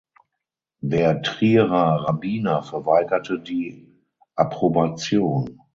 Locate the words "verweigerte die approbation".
2.63-5.59